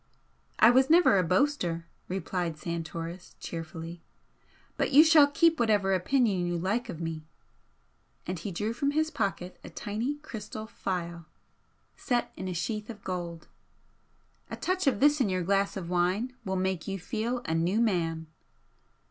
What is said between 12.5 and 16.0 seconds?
sheath of gold. "A touch of this in your glass of